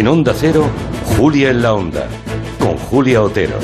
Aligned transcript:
En 0.00 0.08
Onda 0.08 0.32
Cero, 0.34 0.66
Julia 1.18 1.50
en 1.50 1.60
la 1.60 1.74
Onda, 1.74 2.06
con 2.58 2.74
Julia 2.74 3.20
Otero. 3.20 3.58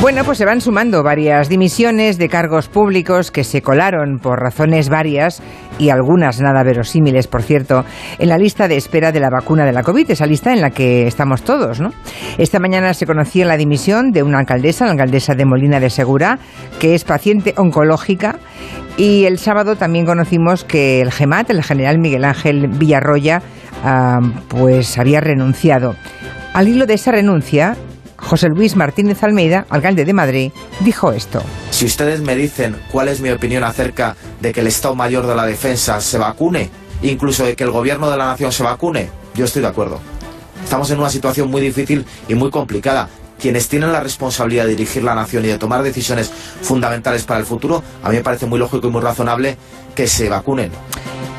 Bueno, 0.00 0.24
pues 0.24 0.38
se 0.38 0.46
van 0.46 0.62
sumando 0.62 1.02
varias 1.02 1.50
dimisiones 1.50 2.16
de 2.16 2.30
cargos 2.30 2.68
públicos 2.68 3.30
que 3.30 3.44
se 3.44 3.60
colaron 3.60 4.20
por 4.22 4.40
razones 4.40 4.88
varias 4.88 5.42
y 5.78 5.90
algunas 5.90 6.40
nada 6.40 6.62
verosímiles, 6.62 7.26
por 7.26 7.42
cierto, 7.42 7.84
en 8.18 8.30
la 8.30 8.38
lista 8.38 8.68
de 8.68 8.78
espera 8.78 9.12
de 9.12 9.20
la 9.20 9.28
vacuna 9.28 9.66
de 9.66 9.72
la 9.72 9.82
COVID, 9.82 10.10
esa 10.10 10.24
lista 10.24 10.50
en 10.54 10.62
la 10.62 10.70
que 10.70 11.06
estamos 11.06 11.42
todos, 11.42 11.78
¿no? 11.78 11.90
Esta 12.38 12.58
mañana 12.58 12.94
se 12.94 13.04
conocía 13.04 13.44
la 13.44 13.58
dimisión 13.58 14.12
de 14.12 14.22
una 14.22 14.38
alcaldesa, 14.38 14.86
la 14.86 14.92
alcaldesa 14.92 15.34
de 15.34 15.44
Molina 15.44 15.78
de 15.78 15.90
Segura, 15.90 16.38
que 16.80 16.94
es 16.94 17.04
paciente 17.04 17.52
oncológica, 17.58 18.38
y 18.96 19.26
el 19.26 19.38
sábado 19.38 19.76
también 19.76 20.06
conocimos 20.06 20.64
que 20.64 21.02
el 21.02 21.12
GEMAT, 21.12 21.50
el 21.50 21.62
general 21.62 21.98
Miguel 21.98 22.24
Ángel 22.24 22.68
Villarroya, 22.68 23.42
pues 24.48 24.98
había 24.98 25.20
renunciado. 25.20 25.96
Al 26.52 26.68
hilo 26.68 26.86
de 26.86 26.94
esa 26.94 27.12
renuncia, 27.12 27.76
José 28.16 28.48
Luis 28.48 28.76
Martínez 28.76 29.22
Almeida, 29.24 29.66
alcalde 29.68 30.04
de 30.04 30.12
Madrid, 30.12 30.52
dijo 30.80 31.12
esto. 31.12 31.42
Si 31.70 31.86
ustedes 31.86 32.20
me 32.20 32.36
dicen 32.36 32.76
cuál 32.90 33.08
es 33.08 33.20
mi 33.20 33.30
opinión 33.30 33.64
acerca 33.64 34.16
de 34.40 34.52
que 34.52 34.60
el 34.60 34.68
Estado 34.68 34.94
Mayor 34.94 35.26
de 35.26 35.34
la 35.34 35.46
Defensa 35.46 36.00
se 36.00 36.18
vacune, 36.18 36.70
incluso 37.02 37.44
de 37.44 37.56
que 37.56 37.64
el 37.64 37.70
Gobierno 37.70 38.10
de 38.10 38.16
la 38.16 38.26
Nación 38.26 38.52
se 38.52 38.62
vacune, 38.62 39.08
yo 39.34 39.44
estoy 39.44 39.62
de 39.62 39.68
acuerdo. 39.68 39.98
Estamos 40.62 40.90
en 40.90 41.00
una 41.00 41.10
situación 41.10 41.50
muy 41.50 41.60
difícil 41.60 42.06
y 42.28 42.34
muy 42.34 42.50
complicada. 42.50 43.08
Quienes 43.40 43.68
tienen 43.68 43.90
la 43.90 43.98
responsabilidad 43.98 44.64
de 44.64 44.70
dirigir 44.70 45.02
la 45.02 45.16
nación 45.16 45.44
y 45.44 45.48
de 45.48 45.58
tomar 45.58 45.82
decisiones 45.82 46.30
fundamentales 46.30 47.24
para 47.24 47.40
el 47.40 47.46
futuro, 47.46 47.82
a 48.04 48.10
mí 48.10 48.16
me 48.16 48.22
parece 48.22 48.46
muy 48.46 48.58
lógico 48.58 48.86
y 48.86 48.90
muy 48.90 49.00
razonable 49.02 49.56
que 49.96 50.06
se 50.06 50.28
vacunen. 50.28 50.70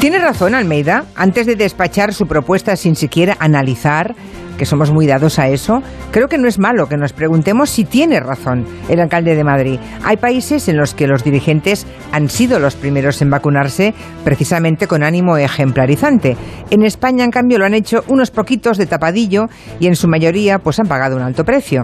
Tiene 0.03 0.19
razón 0.19 0.53
Almeida, 0.53 1.05
antes 1.15 1.45
de 1.45 1.55
despachar 1.55 2.13
su 2.13 2.27
propuesta 2.27 2.75
sin 2.75 2.97
siquiera 2.97 3.37
analizar 3.39 4.15
que 4.57 4.65
somos 4.65 4.91
muy 4.91 5.07
dados 5.07 5.39
a 5.39 5.47
eso, 5.47 5.81
creo 6.11 6.27
que 6.27 6.37
no 6.37 6.49
es 6.49 6.59
malo 6.59 6.89
que 6.89 6.97
nos 6.97 7.13
preguntemos 7.13 7.69
si 7.69 7.85
tiene 7.85 8.19
razón 8.19 8.65
el 8.89 8.99
alcalde 8.99 9.33
de 9.33 9.45
Madrid. 9.45 9.79
Hay 10.03 10.17
países 10.17 10.67
en 10.67 10.75
los 10.75 10.93
que 10.93 11.07
los 11.07 11.23
dirigentes 11.23 11.87
han 12.11 12.27
sido 12.27 12.59
los 12.59 12.75
primeros 12.75 13.21
en 13.21 13.29
vacunarse 13.29 13.93
precisamente 14.25 14.87
con 14.87 15.03
ánimo 15.03 15.37
ejemplarizante. 15.37 16.35
En 16.69 16.83
España, 16.83 17.23
en 17.23 17.31
cambio, 17.31 17.57
lo 17.57 17.65
han 17.65 17.73
hecho 17.73 18.03
unos 18.09 18.29
poquitos 18.29 18.77
de 18.77 18.87
tapadillo 18.87 19.45
y 19.79 19.87
en 19.87 19.95
su 19.95 20.09
mayoría 20.09 20.59
pues 20.59 20.81
han 20.81 20.87
pagado 20.87 21.15
un 21.15 21.21
alto 21.21 21.45
precio. 21.45 21.83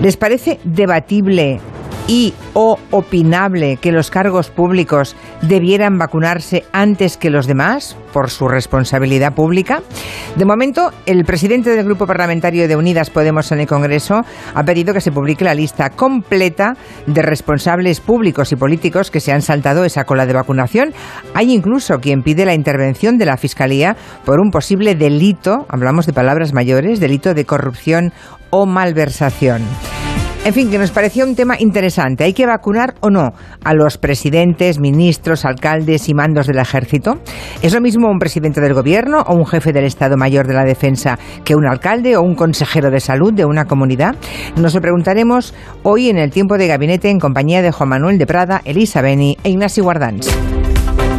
¿Les 0.00 0.16
parece 0.16 0.58
debatible 0.64 1.60
y 2.10 2.34
o 2.54 2.76
opinable 2.90 3.76
que 3.76 3.92
los 3.92 4.10
cargos 4.10 4.50
públicos 4.50 5.14
debieran 5.42 5.96
vacunarse 5.96 6.64
antes 6.72 7.16
que 7.16 7.30
los 7.30 7.46
demás 7.46 7.96
por 8.12 8.30
su 8.30 8.48
responsabilidad 8.48 9.32
pública? 9.32 9.80
De 10.34 10.44
momento, 10.44 10.90
el 11.06 11.24
presidente 11.24 11.70
del 11.70 11.84
Grupo 11.84 12.08
Parlamentario 12.08 12.66
de 12.66 12.74
Unidas 12.74 13.10
Podemos 13.10 13.52
en 13.52 13.60
el 13.60 13.68
Congreso 13.68 14.22
ha 14.54 14.64
pedido 14.64 14.92
que 14.92 15.00
se 15.00 15.12
publique 15.12 15.44
la 15.44 15.54
lista 15.54 15.90
completa 15.90 16.76
de 17.06 17.22
responsables 17.22 18.00
públicos 18.00 18.50
y 18.50 18.56
políticos 18.56 19.12
que 19.12 19.20
se 19.20 19.30
han 19.30 19.42
saltado 19.42 19.84
esa 19.84 20.02
cola 20.02 20.26
de 20.26 20.32
vacunación. 20.32 20.92
Hay 21.34 21.52
incluso 21.52 22.00
quien 22.00 22.24
pide 22.24 22.44
la 22.44 22.54
intervención 22.54 23.18
de 23.18 23.26
la 23.26 23.36
Fiscalía 23.36 23.96
por 24.24 24.40
un 24.40 24.50
posible 24.50 24.96
delito, 24.96 25.64
hablamos 25.68 26.06
de 26.06 26.12
palabras 26.12 26.52
mayores, 26.52 26.98
delito 26.98 27.34
de 27.34 27.44
corrupción 27.44 28.12
o 28.50 28.66
malversación. 28.66 29.62
En 30.42 30.54
fin, 30.54 30.70
que 30.70 30.78
nos 30.78 30.90
pareció 30.90 31.26
un 31.26 31.36
tema 31.36 31.56
interesante. 31.58 32.24
¿Hay 32.24 32.32
que 32.32 32.46
vacunar 32.46 32.94
o 33.00 33.10
no 33.10 33.34
a 33.62 33.74
los 33.74 33.98
presidentes, 33.98 34.78
ministros, 34.80 35.44
alcaldes 35.44 36.08
y 36.08 36.14
mandos 36.14 36.46
del 36.46 36.58
ejército? 36.58 37.20
¿Es 37.60 37.74
lo 37.74 37.82
mismo 37.82 38.10
un 38.10 38.18
presidente 38.18 38.60
del 38.62 38.72
gobierno 38.72 39.20
o 39.20 39.34
un 39.34 39.46
jefe 39.46 39.74
del 39.74 39.84
Estado 39.84 40.16
Mayor 40.16 40.46
de 40.46 40.54
la 40.54 40.64
Defensa 40.64 41.18
que 41.44 41.54
un 41.54 41.66
alcalde 41.66 42.16
o 42.16 42.22
un 42.22 42.34
consejero 42.34 42.90
de 42.90 43.00
salud 43.00 43.34
de 43.34 43.44
una 43.44 43.66
comunidad? 43.66 44.16
Nos 44.56 44.74
lo 44.74 44.80
preguntaremos 44.80 45.52
hoy 45.82 46.08
en 46.08 46.16
el 46.16 46.30
tiempo 46.30 46.56
de 46.56 46.68
gabinete 46.68 47.10
en 47.10 47.20
compañía 47.20 47.60
de 47.60 47.70
Juan 47.70 47.90
Manuel 47.90 48.16
de 48.16 48.26
Prada, 48.26 48.62
Elisa 48.64 49.02
Beni 49.02 49.36
e 49.44 49.50
Ignacio 49.50 49.84
Guardans. 49.84 50.59